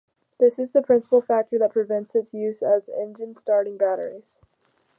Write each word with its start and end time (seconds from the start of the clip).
This 0.39 0.57
is 0.57 0.71
the 0.71 0.81
principal 0.81 1.21
factor 1.21 1.59
that 1.59 1.73
prevents 1.73 2.15
its 2.15 2.33
use 2.33 2.63
as 2.63 2.89
engine-starting 2.89 3.77
batteries. 3.77 4.39